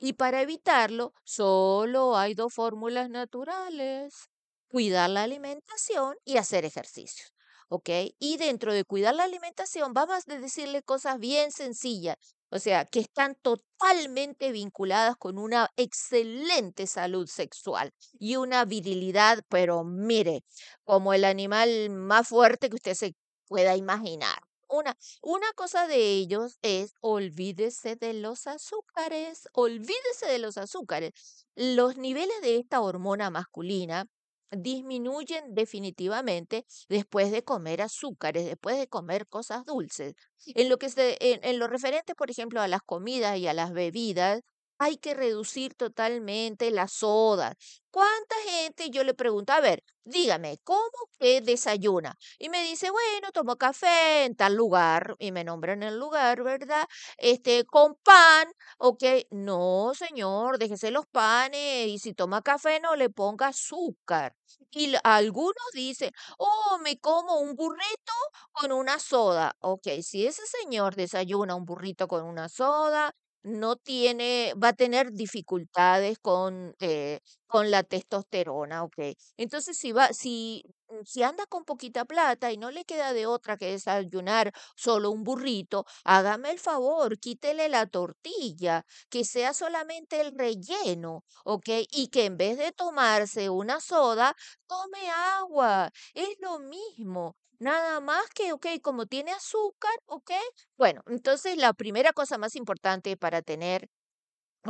Y 0.00 0.14
para 0.14 0.42
evitarlo, 0.42 1.12
solo 1.24 2.16
hay 2.16 2.34
dos 2.34 2.52
fórmulas 2.54 3.08
naturales, 3.10 4.28
cuidar 4.68 5.10
la 5.10 5.22
alimentación 5.24 6.16
y 6.24 6.38
hacer 6.38 6.64
ejercicios, 6.64 7.32
¿ok? 7.72 7.88
Y 8.18 8.36
dentro 8.36 8.74
de 8.74 8.84
cuidar 8.84 9.14
la 9.14 9.24
alimentación, 9.24 9.94
vamos 9.94 10.24
a 10.28 10.38
decirle 10.38 10.82
cosas 10.82 11.18
bien 11.18 11.50
sencillas, 11.52 12.16
o 12.50 12.58
sea, 12.58 12.84
que 12.84 13.00
están 13.00 13.34
totalmente 13.40 14.52
vinculadas 14.52 15.16
con 15.16 15.38
una 15.38 15.70
excelente 15.76 16.86
salud 16.86 17.26
sexual 17.26 17.94
y 18.18 18.36
una 18.36 18.66
virilidad, 18.66 19.42
pero 19.48 19.84
mire, 19.84 20.44
como 20.84 21.14
el 21.14 21.24
animal 21.24 21.88
más 21.88 22.28
fuerte 22.28 22.68
que 22.68 22.76
usted 22.76 22.94
se 22.94 23.14
pueda 23.46 23.74
imaginar. 23.74 24.38
Una, 24.68 24.94
una 25.22 25.50
cosa 25.54 25.86
de 25.86 25.96
ellos 25.96 26.58
es 26.60 26.92
olvídese 27.00 27.96
de 27.96 28.12
los 28.12 28.46
azúcares, 28.46 29.48
olvídese 29.54 30.26
de 30.26 30.38
los 30.38 30.58
azúcares. 30.58 31.12
Los 31.54 31.96
niveles 31.96 32.40
de 32.42 32.58
esta 32.58 32.82
hormona 32.82 33.30
masculina 33.30 34.06
disminuyen 34.56 35.54
definitivamente 35.54 36.64
después 36.88 37.30
de 37.32 37.42
comer 37.44 37.82
azúcares, 37.82 38.44
después 38.46 38.78
de 38.78 38.88
comer 38.88 39.26
cosas 39.28 39.64
dulces. 39.64 40.14
En 40.46 40.68
lo 40.68 40.78
que 40.78 40.90
se, 40.90 41.16
en, 41.20 41.40
en 41.44 41.58
lo 41.58 41.68
referente, 41.68 42.14
por 42.14 42.30
ejemplo, 42.30 42.60
a 42.60 42.68
las 42.68 42.82
comidas 42.82 43.38
y 43.38 43.46
a 43.48 43.54
las 43.54 43.72
bebidas, 43.72 44.40
hay 44.78 44.96
que 44.96 45.14
reducir 45.14 45.74
totalmente 45.74 46.70
las 46.70 46.92
sodas. 46.92 47.54
¿Cuánta 47.90 48.34
gente? 48.48 48.90
Yo 48.90 49.04
le 49.04 49.14
pregunto, 49.14 49.52
a 49.52 49.60
ver, 49.60 49.84
dígame, 50.04 50.58
¿cómo 50.64 50.80
que 51.18 51.40
desayuna? 51.42 52.16
Y 52.38 52.48
me 52.48 52.62
dice, 52.64 52.90
bueno, 52.90 53.30
tomo 53.32 53.56
café 53.56 54.24
en 54.24 54.34
tal 54.34 54.54
lugar, 54.54 55.14
y 55.18 55.30
me 55.30 55.44
nombran 55.44 55.82
el 55.82 55.98
lugar, 55.98 56.42
¿verdad? 56.42 56.86
Este, 57.18 57.64
con 57.66 57.94
pan, 57.96 58.48
ok. 58.78 59.02
No, 59.30 59.92
señor, 59.94 60.58
déjese 60.58 60.90
los 60.90 61.06
panes, 61.06 61.88
y 61.88 61.98
si 61.98 62.14
toma 62.14 62.42
café, 62.42 62.80
no 62.80 62.96
le 62.96 63.10
ponga 63.10 63.48
azúcar. 63.48 64.34
Y 64.70 64.94
algunos 65.04 65.54
dicen, 65.74 66.12
oh, 66.38 66.78
me 66.82 66.98
como 66.98 67.40
un 67.40 67.54
burrito 67.54 68.12
con 68.52 68.72
una 68.72 68.98
soda. 68.98 69.54
Ok, 69.60 69.86
si 70.02 70.26
ese 70.26 70.42
señor 70.46 70.94
desayuna 70.96 71.54
un 71.54 71.64
burrito 71.64 72.08
con 72.08 72.24
una 72.24 72.48
soda, 72.48 73.14
no 73.42 73.76
tiene, 73.76 74.54
va 74.62 74.68
a 74.68 74.72
tener 74.74 75.12
dificultades 75.12 76.18
con, 76.20 76.74
eh, 76.80 77.20
con 77.46 77.70
la 77.70 77.82
testosterona, 77.82 78.82
ok. 78.84 78.98
Entonces, 79.36 79.76
si 79.78 79.92
va, 79.92 80.12
si, 80.12 80.62
si 81.04 81.22
anda 81.22 81.46
con 81.46 81.64
poquita 81.64 82.04
plata 82.04 82.52
y 82.52 82.56
no 82.58 82.70
le 82.70 82.84
queda 82.84 83.12
de 83.12 83.26
otra 83.26 83.56
que 83.56 83.70
desayunar 83.72 84.52
solo 84.76 85.10
un 85.10 85.24
burrito, 85.24 85.84
hágame 86.04 86.50
el 86.50 86.58
favor, 86.58 87.18
quítele 87.18 87.68
la 87.68 87.86
tortilla, 87.86 88.84
que 89.10 89.24
sea 89.24 89.54
solamente 89.54 90.20
el 90.20 90.36
relleno, 90.38 91.24
ok. 91.44 91.68
Y 91.90 92.08
que 92.08 92.26
en 92.26 92.36
vez 92.36 92.58
de 92.58 92.72
tomarse 92.72 93.50
una 93.50 93.80
soda, 93.80 94.34
tome 94.66 95.08
agua. 95.10 95.90
Es 96.14 96.36
lo 96.40 96.58
mismo. 96.60 97.36
Nada 97.62 98.00
más 98.00 98.28
que, 98.34 98.52
ok, 98.52 98.66
como 98.82 99.06
tiene 99.06 99.30
azúcar, 99.30 99.92
ok. 100.06 100.32
Bueno, 100.76 101.02
entonces 101.06 101.56
la 101.56 101.72
primera 101.72 102.12
cosa 102.12 102.36
más 102.36 102.56
importante 102.56 103.16
para 103.16 103.40
tener 103.40 103.88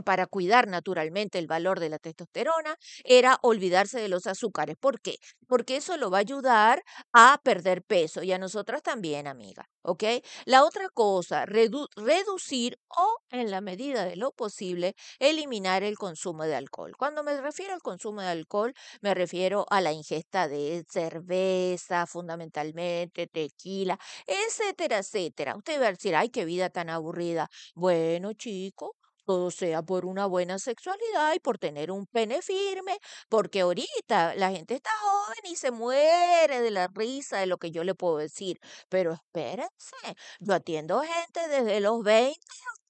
para 0.05 0.27
cuidar 0.27 0.69
naturalmente 0.69 1.39
el 1.39 1.47
valor 1.47 1.81
de 1.81 1.89
la 1.91 1.99
testosterona 1.99 2.77
era 3.05 3.39
olvidarse 3.43 4.01
de 4.01 4.09
los 4.09 4.27
azúcares. 4.27 4.77
¿Por 4.81 5.01
qué? 5.01 5.17
Porque 5.47 5.77
eso 5.77 5.97
lo 5.97 6.11
va 6.11 6.19
a 6.19 6.21
ayudar 6.21 6.83
a 7.13 7.41
perder 7.45 7.83
peso 7.83 8.23
y 8.23 8.33
a 8.33 8.39
nosotras 8.39 8.83
también, 8.83 9.27
amiga. 9.27 9.69
¿Ok? 9.83 10.05
La 10.45 10.65
otra 10.65 10.89
cosa, 10.89 11.45
redu- 11.47 11.89
reducir 11.97 12.79
o, 12.89 13.19
en 13.31 13.51
la 13.51 13.61
medida 13.61 14.05
de 14.05 14.17
lo 14.17 14.33
posible, 14.33 14.95
eliminar 15.19 15.83
el 15.83 15.97
consumo 15.99 16.45
de 16.45 16.55
alcohol. 16.57 16.93
Cuando 16.97 17.23
me 17.25 17.41
refiero 17.41 17.75
al 17.75 17.83
consumo 17.83 18.21
de 18.23 18.29
alcohol, 18.29 18.75
me 19.01 19.15
refiero 19.15 19.67
a 19.71 19.81
la 19.81 19.93
ingesta 19.93 20.49
de 20.49 20.85
cerveza, 20.89 22.07
fundamentalmente, 22.07 23.27
tequila, 23.27 23.99
etcétera, 24.27 24.99
etcétera. 24.99 25.57
Usted 25.57 25.81
va 25.81 25.89
a 25.89 25.93
decir, 25.93 26.15
ay, 26.17 26.29
qué 26.31 26.45
vida 26.45 26.71
tan 26.71 26.89
aburrida. 26.91 27.49
Bueno, 27.75 28.33
chico. 28.35 28.97
Todo 29.25 29.51
sea 29.51 29.83
por 29.83 30.05
una 30.05 30.27
buena 30.27 30.59
sexualidad 30.59 31.35
y 31.35 31.39
por 31.41 31.59
tener 31.59 31.91
un 31.93 32.07
pene 32.07 32.43
firme, 32.43 32.99
porque 33.29 33.61
ahorita 33.61 34.35
la 34.35 34.51
gente 34.51 34.75
está 34.75 34.91
joven 35.01 35.39
y 35.53 35.57
se 35.57 35.71
muere 35.71 36.61
de 36.61 36.71
la 36.71 36.89
risa 36.89 37.39
de 37.39 37.47
lo 37.47 37.59
que 37.59 37.71
yo 37.71 37.85
le 37.85 37.95
puedo 37.95 38.17
decir. 38.19 38.59
Pero 38.89 39.13
espérense, 39.13 39.97
yo 40.41 40.55
atiendo 40.55 41.01
gente 41.03 41.49
desde 41.49 41.81
los 41.81 42.03
20 42.03 42.39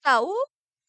hasta, 0.02 0.22
uh, 0.22 0.34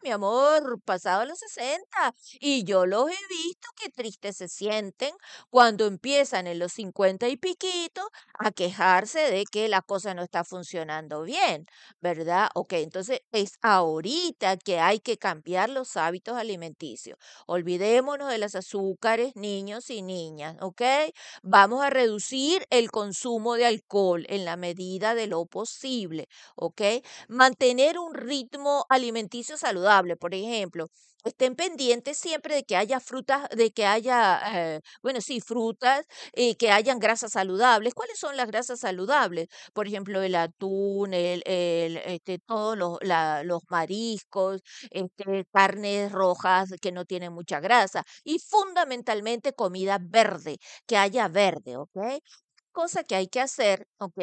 mi 0.03 0.11
amor, 0.11 0.81
pasado 0.81 1.25
los 1.25 1.39
60 1.39 2.13
y 2.39 2.63
yo 2.63 2.85
los 2.85 3.09
he 3.09 3.27
visto 3.29 3.69
que 3.75 3.89
tristes 3.89 4.37
se 4.37 4.47
sienten 4.47 5.13
cuando 5.49 5.85
empiezan 5.85 6.47
en 6.47 6.59
los 6.59 6.73
50 6.73 7.27
y 7.29 7.37
piquito 7.37 8.09
a 8.39 8.51
quejarse 8.51 9.19
de 9.31 9.45
que 9.45 9.67
la 9.67 9.81
cosa 9.81 10.13
no 10.13 10.23
está 10.23 10.43
funcionando 10.43 11.23
bien. 11.23 11.65
¿verdad? 12.01 12.49
Ok, 12.55 12.73
entonces 12.73 13.21
es 13.31 13.57
ahorita 13.61 14.57
que 14.57 14.79
hay 14.79 14.99
que 14.99 15.17
cambiar 15.17 15.69
los 15.69 15.95
hábitos 15.97 16.35
alimenticios. 16.37 17.17
Olvidémonos 17.47 18.29
de 18.29 18.37
los 18.37 18.55
azúcares, 18.55 19.35
niños 19.35 19.89
y 19.89 20.01
niñas, 20.01 20.57
¿ok? 20.61 20.81
Vamos 21.41 21.83
a 21.83 21.89
reducir 21.89 22.65
el 22.69 22.91
consumo 22.91 23.55
de 23.55 23.65
alcohol 23.65 24.25
en 24.29 24.45
la 24.45 24.57
medida 24.57 25.15
de 25.15 25.27
lo 25.27 25.45
posible, 25.45 26.27
¿ok? 26.55 26.81
Mantener 27.27 27.97
un 27.99 28.13
ritmo 28.13 28.85
alimenticio 28.89 29.57
saludable, 29.57 29.92
por 30.17 30.33
ejemplo. 30.33 30.89
Estén 31.25 31.55
pendientes 31.55 32.17
siempre 32.17 32.53
de 32.55 32.63
que 32.65 32.75
haya 32.75 32.99
frutas, 32.99 33.47
de 33.55 33.71
que 33.71 33.85
haya, 33.85 34.41
eh, 34.75 34.81
bueno, 35.01 35.21
sí, 35.21 35.39
frutas, 35.39 36.05
eh, 36.33 36.55
que 36.57 36.69
hayan 36.71 36.99
grasas 36.99 37.31
saludables. 37.31 37.93
¿Cuáles 37.93 38.19
son 38.19 38.35
las 38.35 38.47
grasas 38.47 38.79
saludables? 38.81 39.47
por 39.73 39.87
ejemplo, 39.87 40.21
el 40.21 40.35
atún, 40.35 41.13
el, 41.13 41.41
el, 41.45 41.97
este, 41.97 42.39
todos 42.39 42.77
los, 42.77 42.97
la- 43.01 43.43
los 43.43 43.61
mariscos, 43.69 44.61
este, 44.91 45.45
carnes 45.53 46.11
rojas 46.11 46.69
que 46.81 46.91
no 46.91 47.05
tienen 47.05 47.31
mucha 47.33 47.59
grasa 47.61 48.03
y 48.23 48.39
fundamentalmente 48.39 49.53
comida 49.53 49.99
verde, 50.01 50.57
que 50.85 50.97
haya 50.97 51.27
verde, 51.29 51.77
¿ok? 51.77 51.97
Cosa 52.71 53.03
que 53.03 53.15
hay 53.15 53.27
que 53.27 53.41
hacer, 53.41 53.87
¿ok? 53.99 54.19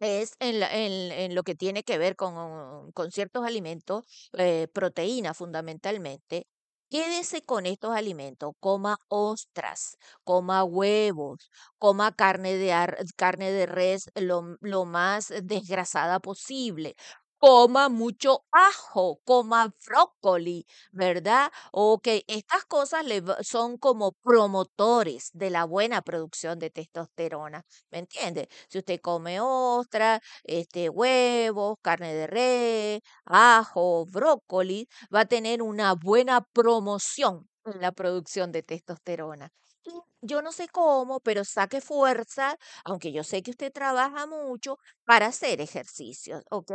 Es 0.00 0.32
en, 0.40 0.60
la- 0.60 0.74
en, 0.74 1.10
en 1.12 1.34
lo 1.34 1.42
que 1.42 1.54
tiene 1.54 1.82
que 1.82 1.96
ver 1.98 2.16
con, 2.16 2.92
con 2.92 3.10
ciertos 3.10 3.46
alimentos, 3.46 4.04
eh, 4.34 4.68
proteína 4.72 5.32
fundamentalmente. 5.34 6.46
Quédese 6.90 7.42
con 7.42 7.66
estos 7.66 7.96
alimentos, 7.96 8.52
coma 8.60 8.96
ostras, 9.08 9.96
coma 10.22 10.62
huevos, 10.64 11.50
coma 11.78 12.12
carne 12.14 12.54
de, 12.56 12.72
ar- 12.72 12.98
carne 13.16 13.50
de 13.52 13.66
res 13.66 14.10
lo, 14.14 14.56
lo 14.60 14.84
más 14.84 15.32
desgrasada 15.42 16.20
posible. 16.20 16.94
Coma 17.42 17.90
mucho 17.90 18.44
ajo, 18.50 19.20
coma 19.24 19.70
brócoli, 19.86 20.66
¿verdad? 20.90 21.52
Ok, 21.70 22.08
estas 22.28 22.64
cosas 22.64 23.04
le 23.04 23.22
son 23.42 23.76
como 23.76 24.12
promotores 24.22 25.30
de 25.34 25.50
la 25.50 25.64
buena 25.66 26.00
producción 26.00 26.58
de 26.58 26.70
testosterona, 26.70 27.62
¿me 27.90 27.98
entiende? 27.98 28.48
Si 28.70 28.78
usted 28.78 29.00
come 29.02 29.38
ostra, 29.40 30.22
este, 30.44 30.88
huevos, 30.88 31.76
carne 31.82 32.14
de 32.14 32.26
res, 32.26 33.00
ajo, 33.26 34.06
brócoli, 34.06 34.88
va 35.14 35.20
a 35.20 35.26
tener 35.26 35.60
una 35.62 35.92
buena 35.94 36.40
promoción 36.54 37.46
en 37.66 37.80
la 37.82 37.92
producción 37.92 38.50
de 38.50 38.62
testosterona. 38.62 39.50
Yo 40.22 40.40
no 40.42 40.52
sé 40.52 40.68
cómo, 40.68 41.20
pero 41.20 41.44
saque 41.44 41.80
fuerza, 41.82 42.56
aunque 42.84 43.12
yo 43.12 43.22
sé 43.24 43.42
que 43.42 43.50
usted 43.52 43.72
trabaja 43.72 44.26
mucho, 44.26 44.78
para 45.04 45.26
hacer 45.26 45.60
ejercicios, 45.60 46.42
¿ok? 46.50 46.72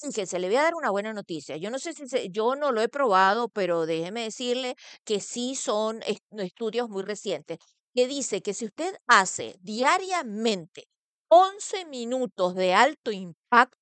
Fíjese, 0.00 0.38
le 0.40 0.48
voy 0.48 0.56
a 0.56 0.62
dar 0.62 0.74
una 0.74 0.90
buena 0.90 1.12
noticia. 1.12 1.56
Yo 1.56 1.70
no 1.70 1.78
sé 1.78 1.92
si 1.94 2.08
se- 2.08 2.28
yo 2.30 2.56
no 2.56 2.72
lo 2.72 2.80
he 2.82 2.88
probado, 2.88 3.48
pero 3.48 3.86
déjeme 3.86 4.22
decirle 4.24 4.74
que 5.04 5.20
sí 5.20 5.54
son 5.54 6.02
est- 6.02 6.22
estudios 6.38 6.88
muy 6.88 7.02
recientes, 7.04 7.58
que 7.94 8.06
dice 8.08 8.42
que 8.42 8.54
si 8.54 8.64
usted 8.66 8.94
hace 9.06 9.56
diariamente 9.60 10.88
11 11.28 11.84
minutos 11.86 12.54
de 12.56 12.74
alto 12.74 13.12
impacto, 13.12 13.78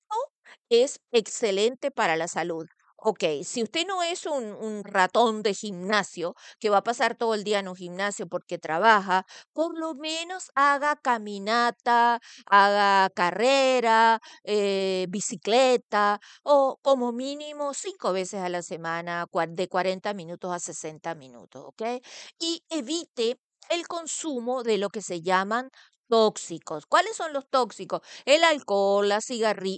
es 0.71 1.01
excelente 1.13 1.91
para 1.91 2.17
la 2.17 2.29
salud. 2.29 2.67
Okey, 3.05 3.43
si 3.43 3.65
usted 3.65 3.85
no 3.85 4.01
es 4.05 4.27
un 4.27 4.85
ratón 4.85 5.43
de 5.43 5.55
gimnasio, 5.55 6.37
que 6.61 6.71
va 6.71 6.79
a 6.79 6.85
pasar 6.85 7.17
todo 7.17 7.35
el 7.35 7.43
día 7.43 7.59
en 7.59 7.67
un 7.67 7.75
gimnasio 7.75 8.29
porque 8.29 8.59
trabaja, 8.59 9.27
por 9.53 9.77
lo 9.77 9.95
menos 9.97 10.53
haga 10.55 10.95
caminata, 10.95 12.21
haga 12.47 13.11
carrera, 13.11 14.21
eh, 14.45 15.07
bicicleta, 15.09 16.21
o 16.45 16.79
como 16.81 17.11
mínimo 17.11 17.75
5 17.75 18.13
veces 18.13 18.41
a 18.41 18.49
la 18.49 18.63
semana, 18.63 19.27
de 19.49 19.69
40 19.69 20.15
minutos 20.15 20.53
a 20.55 20.61
60 20.61 21.17
minutos, 21.17 21.65
¿okey? 21.67 22.01
Y 22.39 22.63
evite 22.71 23.37
el 23.69 23.87
consumo 23.89 24.63
de 24.63 24.79
lo 24.79 24.91
que 24.91 25.03
se 25.03 25.23
llaman 25.23 25.71
tóxicos. 26.13 26.85
¿Cuáles 26.87 27.17
son 27.17 27.33
los 27.33 27.49
tóxicos? 27.49 28.03
El 28.27 28.45
alcohol, 28.45 29.11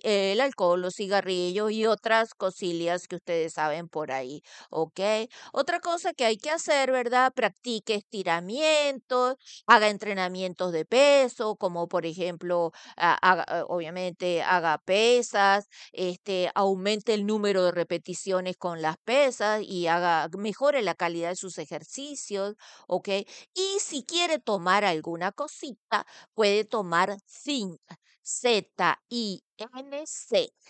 el 0.03 0.41
alcohol, 0.41 0.83
los 0.83 0.95
cigarrillos 0.97 1.71
y 1.71 1.87
otras 1.87 2.35
cosillas 2.35 3.07
que 3.07 3.17
ustedes 3.17 3.53
saben 3.55 3.89
por 3.89 4.11
ahí, 4.13 4.43
¿okey? 4.71 5.29
Otra 5.53 5.79
cosa 5.81 6.13
que 6.13 6.25
hay 6.25 6.37
que 6.37 6.51
hacer, 6.51 6.91
¿verdad? 6.91 7.33
Practique 7.35 7.95
estiramientos, 7.95 9.37
haga 9.67 9.89
entrenamientos 9.89 10.73
de 10.73 10.85
peso, 10.85 11.57
como 11.57 11.89
por 11.89 12.07
ejemplo, 12.07 12.73
haga, 12.97 13.45
eh, 13.61 13.65
obviamente 13.69 14.43
haga 14.43 14.79
pesas, 14.79 15.69
este, 15.93 16.51
aumente 16.55 17.15
el 17.15 17.27
número 17.27 17.65
de 17.65 17.71
repeticiones 17.73 18.57
con 18.57 18.83
las 18.83 18.97
pesas 19.05 19.63
y 19.63 19.87
haga 19.87 20.29
mejore 20.37 20.83
la 20.83 20.95
calidad 20.95 21.31
de 21.31 21.37
sus 21.37 21.59
ejercicios, 21.59 22.57
¿okey? 22.89 23.27
Y 23.55 23.79
si 23.81 24.05
quiere 24.05 24.39
tomar 24.39 24.85
alguna 24.85 25.33
cosita, 25.33 26.07
puede 26.35 26.65
tomar 26.65 27.17
zinc, 27.29 27.79
Z-I-N-C. 28.23 29.43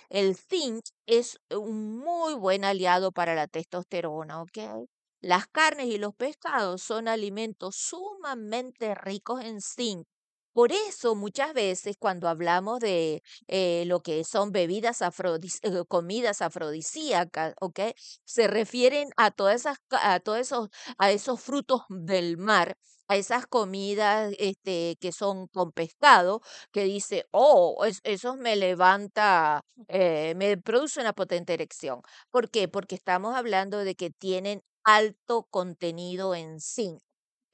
El 0.08 0.36
zinc 0.36 0.84
es 1.06 1.38
un 1.50 1.98
muy 1.98 2.34
buen 2.34 2.64
aliado 2.64 3.12
para 3.12 3.34
la 3.34 3.46
testosterona, 3.48 4.42
¿okey? 4.42 4.86
Las 5.20 5.46
carnes 5.48 5.86
y 5.86 5.98
los 5.98 6.14
pescados 6.14 6.82
son 6.82 7.08
alimentos 7.08 7.76
sumamente 7.76 8.94
ricos 8.94 9.42
en 9.44 9.60
zinc. 9.60 10.06
Por 10.54 10.70
eso, 10.70 11.16
muchas 11.16 11.52
veces, 11.52 11.96
cuando 11.98 12.28
hablamos 12.28 12.78
de, 12.78 13.24
eh, 13.48 13.82
lo 13.86 14.02
que 14.02 14.22
son 14.22 14.52
bebidas 14.52 15.02
afrodis 15.02 15.58
eh, 15.62 15.82
comidas 15.88 16.42
afrodisíacas, 16.42 17.54
¿okey? 17.60 17.92
Se 18.24 18.46
refieren 18.46 19.10
a 19.16 19.32
todas 19.32 19.56
esas 19.62 19.78
a 19.90 20.20
todos 20.20 20.38
esos 20.38 20.68
a 20.96 21.10
esos 21.10 21.40
frutos 21.40 21.80
del 21.88 22.36
mar, 22.38 22.76
a 23.08 23.16
esas 23.16 23.48
comidas, 23.48 24.32
este, 24.38 24.96
que 25.00 25.10
son 25.10 25.48
con 25.48 25.72
pescado, 25.72 26.40
que 26.70 26.84
dice: 26.84 27.26
"Oh, 27.32 27.84
es 27.84 27.98
eso 28.04 28.36
me 28.36 28.54
levanta, 28.54 29.60
eh, 29.88 30.34
me 30.36 30.56
produce 30.56 31.00
una 31.00 31.12
potente 31.14 31.52
erección". 31.54 32.00
¿Por 32.30 32.48
qué? 32.48 32.68
Porque 32.68 32.94
estamos 32.94 33.34
hablando 33.34 33.78
de 33.78 33.96
que 33.96 34.10
tienen 34.10 34.62
alto 34.84 35.48
contenido 35.50 36.32
en 36.36 36.60
zinc. 36.60 37.00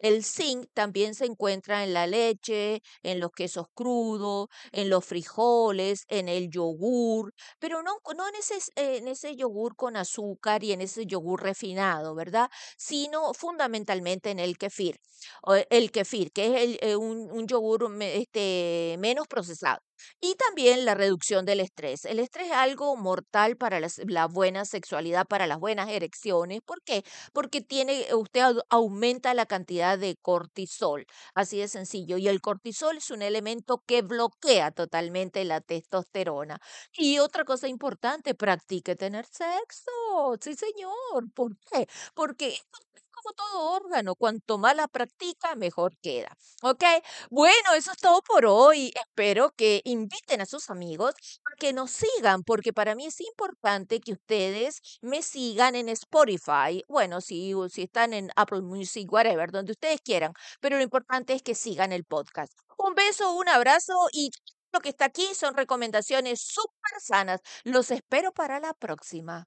El 0.01 0.25
zinc 0.25 0.67
también 0.75 1.15
se 1.15 1.27
encuentra 1.27 1.85
en 1.85 1.95
la 1.95 2.07
leche, 2.07 2.83
en 3.03 3.21
los 3.21 3.31
quesos 3.33 3.67
crudos, 3.75 4.49
en 4.73 4.91
los 4.91 5.05
frijoles, 5.05 6.05
en 6.09 6.29
el 6.29 6.51
yogur, 6.51 7.33
pero 7.59 7.83
no 7.83 7.93
no 8.17 8.25
en 8.29 9.09
ese 9.09 9.37
yogur 9.37 9.77
con 9.77 9.97
azúcar 9.97 10.65
y 10.65 10.73
en 10.73 10.81
ese 10.81 11.07
yogur 11.07 11.43
refinado, 11.43 12.15
¿verdad? 12.15 12.49
Sino 12.77 13.33
fundamentalmente 13.35 14.31
en 14.31 14.39
el 14.39 14.57
kéfir, 14.59 14.97
o 15.43 15.55
el 15.55 15.91
kéfir, 15.93 16.33
que 16.33 16.63
es 16.65 16.79
eh, 16.83 16.97
un 16.97 17.31
un 17.31 17.47
yogur 17.47 17.89
este, 18.03 18.97
menos 18.99 19.27
procesado. 19.29 19.81
Y 20.21 20.35
también 20.37 20.85
la 20.85 20.95
reducción 20.95 21.45
del 21.47 21.61
estrés. 21.61 22.05
El 22.05 22.19
estrés 22.19 22.49
es 22.49 22.53
algo 22.53 22.97
mortal 22.97 23.57
para 23.57 23.81
las 23.81 23.99
la 24.07 24.27
buena 24.27 24.65
sexualidad, 24.65 25.27
para 25.27 25.47
las 25.47 25.59
buenas 25.59 25.89
erecciones, 25.91 26.61
¿por 26.65 26.83
qué? 26.85 27.03
Porque 27.33 27.61
tiene 27.61 28.07
usted 28.15 28.41
au 28.43 28.61
aumenta 28.71 29.35
la 29.35 29.47
cantidad 29.47 29.99
de 29.99 30.17
cortisol, 30.21 31.07
así 31.35 31.59
de 31.59 31.69
sencillo, 31.69 32.17
y 32.19 32.29
el 32.29 32.41
cortisol 32.41 32.97
es 32.99 33.11
un 33.11 33.23
elemento 33.23 33.83
que 33.87 34.03
bloquea 34.03 34.71
totalmente 34.73 35.45
la 35.45 35.61
testosterona. 35.61 36.59
Y 36.93 37.19
otra 37.19 37.45
cosa 37.45 37.69
importante, 37.69 38.35
practique 38.35 38.97
tener 38.97 39.25
sexo, 39.27 39.91
sí 40.41 40.55
señor, 40.55 41.33
¿por 41.35 41.57
qué? 41.71 41.87
Porque 42.15 42.59
como 43.23 43.35
todo 43.35 43.71
órgano, 43.73 44.15
cuanto 44.17 44.59
más 44.59 44.77
la 44.77 44.89
practica, 44.89 45.55
mejor 45.57 45.97
queda, 46.03 46.37
¿okey? 46.63 47.03
Bueno, 47.31 47.75
eso 47.77 47.93
es 47.93 47.99
todo 47.99 48.23
por 48.23 48.47
hoy. 48.47 48.93
Espero 48.99 49.51
que 49.57 49.81
inviten 49.85 50.41
a 50.41 50.47
sus 50.47 50.71
amigos 50.71 51.15
a 51.53 51.57
que 51.57 51.73
nos 51.73 51.91
sigan, 51.91 52.43
porque 52.43 52.73
para 52.73 52.95
mí 52.95 53.07
es 53.07 53.21
importante 53.21 54.01
que 54.01 54.13
ustedes 54.13 54.81
me 55.03 55.23
sigan 55.23 55.75
en 55.77 55.89
Spotify. 55.89 56.83
Bueno, 56.89 57.21
si 57.21 57.53
si 57.71 57.83
están 57.83 58.13
en 58.15 58.31
Apple 58.37 58.63
Music, 58.63 59.11
whatever, 59.13 59.51
donde 59.51 59.73
ustedes 59.73 60.01
quieran, 60.03 60.33
pero 60.61 60.77
lo 60.77 60.83
importante 60.83 61.35
es 61.35 61.43
que 61.43 61.55
sigan 61.55 61.93
el 61.93 62.05
podcast. 62.05 62.53
Un 62.79 62.95
beso, 62.95 63.33
un 63.35 63.49
abrazo 63.49 63.93
y 64.13 64.31
lo 64.73 64.81
que 64.81 64.89
está 64.91 65.07
aquí 65.07 65.27
son 65.35 65.55
recomendaciones 65.57 66.41
supersanas. 66.43 67.41
Los 67.65 67.91
espero 67.91 68.33
para 68.33 68.61
la 68.61 68.73
próxima. 68.75 69.47